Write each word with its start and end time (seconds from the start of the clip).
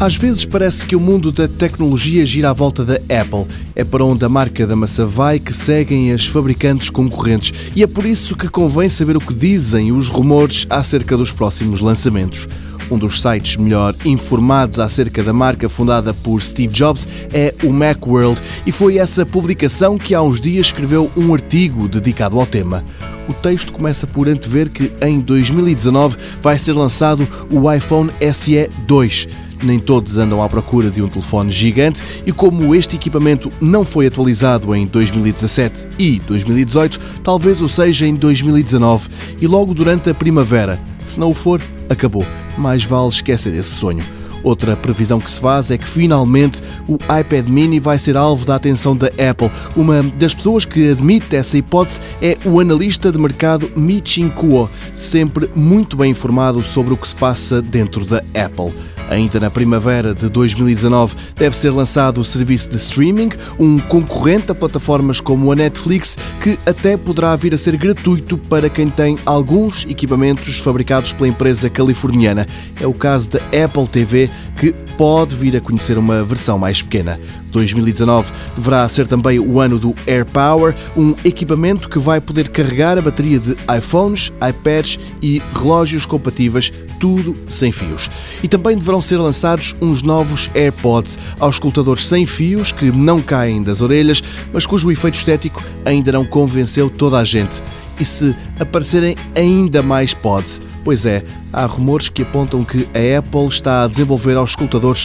Às 0.00 0.16
vezes 0.16 0.46
parece 0.46 0.86
que 0.86 0.96
o 0.96 1.00
mundo 1.00 1.30
da 1.30 1.46
tecnologia 1.46 2.24
gira 2.24 2.48
à 2.48 2.52
volta 2.54 2.86
da 2.86 2.94
Apple. 2.94 3.46
É 3.76 3.84
para 3.84 4.02
onde 4.02 4.24
a 4.24 4.30
marca 4.30 4.66
da 4.66 4.74
maçã 4.74 5.04
vai 5.04 5.38
que 5.38 5.52
seguem 5.52 6.10
as 6.10 6.24
fabricantes 6.24 6.88
concorrentes. 6.88 7.52
E 7.76 7.82
é 7.82 7.86
por 7.86 8.06
isso 8.06 8.34
que 8.34 8.48
convém 8.48 8.88
saber 8.88 9.18
o 9.18 9.20
que 9.20 9.34
dizem 9.34 9.92
os 9.92 10.08
rumores 10.08 10.66
acerca 10.70 11.18
dos 11.18 11.32
próximos 11.32 11.82
lançamentos. 11.82 12.48
Um 12.90 12.96
dos 12.96 13.20
sites 13.20 13.58
melhor 13.58 13.94
informados 14.02 14.78
acerca 14.78 15.22
da 15.22 15.34
marca 15.34 15.68
fundada 15.68 16.14
por 16.14 16.40
Steve 16.40 16.72
Jobs 16.72 17.06
é 17.30 17.54
o 17.62 17.70
Macworld 17.70 18.40
e 18.66 18.72
foi 18.72 18.96
essa 18.96 19.26
publicação 19.26 19.98
que 19.98 20.14
há 20.14 20.22
uns 20.22 20.40
dias 20.40 20.68
escreveu 20.68 21.10
um 21.14 21.34
artigo 21.34 21.86
dedicado 21.86 22.40
ao 22.40 22.46
tema. 22.46 22.82
O 23.28 23.34
texto 23.34 23.70
começa 23.70 24.06
por 24.06 24.28
antever 24.28 24.70
que 24.70 24.90
em 25.02 25.20
2019 25.20 26.16
vai 26.40 26.58
ser 26.58 26.72
lançado 26.72 27.28
o 27.50 27.70
iPhone 27.70 28.10
SE 28.32 28.70
2 28.88 29.49
nem 29.66 29.78
todos 29.78 30.16
andam 30.16 30.42
à 30.42 30.48
procura 30.48 30.90
de 30.90 31.02
um 31.02 31.08
telefone 31.08 31.50
gigante 31.50 32.02
e 32.26 32.32
como 32.32 32.74
este 32.74 32.96
equipamento 32.96 33.50
não 33.60 33.84
foi 33.84 34.06
atualizado 34.06 34.74
em 34.74 34.86
2017 34.86 35.88
e 35.98 36.20
2018, 36.20 37.00
talvez 37.22 37.60
o 37.60 37.68
seja 37.68 38.06
em 38.06 38.14
2019 38.14 39.08
e 39.40 39.46
logo 39.46 39.74
durante 39.74 40.10
a 40.10 40.14
primavera. 40.14 40.80
Se 41.04 41.18
não 41.18 41.30
o 41.30 41.34
for, 41.34 41.60
acabou. 41.88 42.24
Mais 42.56 42.84
vale 42.84 43.08
esquecer 43.08 43.54
esse 43.54 43.70
sonho. 43.70 44.04
Outra 44.42 44.76
previsão 44.76 45.20
que 45.20 45.30
se 45.30 45.40
faz 45.40 45.70
é 45.70 45.76
que 45.76 45.86
finalmente 45.86 46.62
o 46.88 46.94
iPad 46.94 47.46
mini 47.48 47.78
vai 47.78 47.98
ser 47.98 48.16
alvo 48.16 48.46
da 48.46 48.54
atenção 48.54 48.96
da 48.96 49.08
Apple. 49.08 49.50
Uma 49.76 50.02
das 50.02 50.34
pessoas 50.34 50.64
que 50.64 50.90
admite 50.90 51.36
essa 51.36 51.58
hipótese 51.58 52.00
é 52.22 52.36
o 52.44 52.60
analista 52.60 53.12
de 53.12 53.18
mercado 53.18 53.70
Michin 53.76 54.28
Kuo, 54.28 54.70
sempre 54.94 55.48
muito 55.54 55.96
bem 55.96 56.12
informado 56.12 56.64
sobre 56.64 56.94
o 56.94 56.96
que 56.96 57.08
se 57.08 57.14
passa 57.14 57.60
dentro 57.60 58.04
da 58.04 58.18
Apple. 58.34 58.72
Ainda 59.10 59.40
na 59.40 59.50
primavera 59.50 60.14
de 60.14 60.28
2019 60.28 61.16
deve 61.34 61.56
ser 61.56 61.70
lançado 61.70 62.20
o 62.20 62.24
serviço 62.24 62.70
de 62.70 62.76
streaming, 62.76 63.30
um 63.58 63.80
concorrente 63.80 64.52
a 64.52 64.54
plataformas 64.54 65.20
como 65.20 65.50
a 65.50 65.56
Netflix, 65.56 66.16
que 66.40 66.56
até 66.64 66.96
poderá 66.96 67.34
vir 67.34 67.52
a 67.52 67.58
ser 67.58 67.76
gratuito 67.76 68.38
para 68.38 68.70
quem 68.70 68.88
tem 68.88 69.18
alguns 69.26 69.84
equipamentos 69.84 70.60
fabricados 70.60 71.12
pela 71.12 71.28
empresa 71.28 71.68
californiana. 71.68 72.46
É 72.80 72.86
o 72.86 72.94
caso 72.94 73.30
da 73.30 73.40
Apple 73.64 73.88
TV, 73.88 74.30
que 74.56 74.72
pode 74.96 75.34
vir 75.34 75.56
a 75.56 75.60
conhecer 75.60 75.98
uma 75.98 76.22
versão 76.22 76.56
mais 76.56 76.80
pequena. 76.80 77.18
2019 77.50 78.32
deverá 78.56 78.88
ser 78.88 79.06
também 79.06 79.38
o 79.38 79.60
ano 79.60 79.78
do 79.78 79.94
AirPower, 80.06 80.74
um 80.96 81.14
equipamento 81.24 81.88
que 81.88 81.98
vai 81.98 82.20
poder 82.20 82.48
carregar 82.48 82.98
a 82.98 83.02
bateria 83.02 83.38
de 83.38 83.56
iPhones, 83.76 84.32
iPads 84.46 84.98
e 85.22 85.42
relógios 85.54 86.06
compatíveis, 86.06 86.72
tudo 86.98 87.36
sem 87.48 87.72
fios. 87.72 88.10
E 88.42 88.48
também 88.48 88.76
deverão 88.76 89.00
ser 89.00 89.16
lançados 89.16 89.74
uns 89.80 90.02
novos 90.02 90.50
AirPods, 90.54 91.18
auscultadores 91.38 92.06
sem 92.06 92.26
fios 92.26 92.72
que 92.72 92.90
não 92.92 93.20
caem 93.20 93.62
das 93.62 93.80
orelhas, 93.80 94.22
mas 94.52 94.66
cujo 94.66 94.90
efeito 94.90 95.16
estético 95.16 95.62
ainda 95.84 96.12
não 96.12 96.24
convenceu 96.24 96.88
toda 96.90 97.18
a 97.18 97.24
gente 97.24 97.62
e 98.00 98.04
se 98.04 98.34
aparecerem 98.58 99.14
ainda 99.36 99.82
mais 99.82 100.14
pods. 100.14 100.60
Pois 100.82 101.04
é, 101.04 101.22
há 101.52 101.66
rumores 101.66 102.08
que 102.08 102.22
apontam 102.22 102.64
que 102.64 102.88
a 102.94 103.18
Apple 103.18 103.46
está 103.46 103.84
a 103.84 103.86
desenvolver 103.86 104.36
aos 104.36 104.56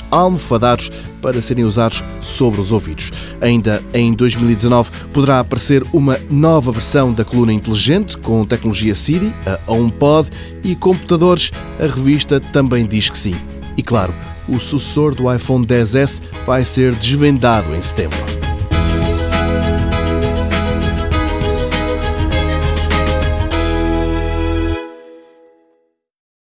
almofadados 0.09 0.89
para 1.21 1.41
serem 1.41 1.65
usados 1.65 2.03
sobre 2.21 2.61
os 2.61 2.71
ouvidos. 2.71 3.11
Ainda 3.41 3.83
em 3.93 4.13
2019 4.13 4.89
poderá 5.13 5.39
aparecer 5.39 5.83
uma 5.91 6.17
nova 6.29 6.71
versão 6.71 7.11
da 7.11 7.25
coluna 7.25 7.51
inteligente 7.51 8.17
com 8.17 8.45
tecnologia 8.45 8.95
Siri, 8.95 9.33
a 9.45 9.71
HomePod 9.71 10.29
e 10.63 10.75
computadores. 10.75 11.51
A 11.79 11.83
revista 11.83 12.39
também 12.39 12.85
diz 12.85 13.09
que 13.09 13.17
sim. 13.17 13.35
E 13.75 13.83
claro, 13.83 14.13
o 14.47 14.59
sucessor 14.59 15.13
do 15.13 15.33
iPhone 15.33 15.65
XS 15.65 16.21
vai 16.45 16.63
ser 16.63 16.95
desvendado 16.95 17.75
em 17.75 17.81
setembro. 17.81 18.34